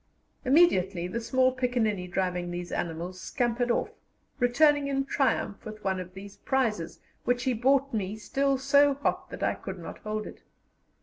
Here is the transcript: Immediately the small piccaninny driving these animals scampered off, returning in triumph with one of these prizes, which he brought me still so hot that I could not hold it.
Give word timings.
Immediately 0.43 1.07
the 1.09 1.21
small 1.21 1.51
piccaninny 1.51 2.07
driving 2.07 2.49
these 2.49 2.71
animals 2.71 3.21
scampered 3.21 3.69
off, 3.69 3.91
returning 4.39 4.87
in 4.87 5.05
triumph 5.05 5.63
with 5.63 5.83
one 5.83 5.99
of 5.99 6.15
these 6.15 6.37
prizes, 6.37 6.99
which 7.23 7.43
he 7.43 7.53
brought 7.53 7.93
me 7.93 8.15
still 8.17 8.57
so 8.57 8.95
hot 8.95 9.29
that 9.29 9.43
I 9.43 9.53
could 9.53 9.77
not 9.77 9.99
hold 9.99 10.25
it. 10.25 10.41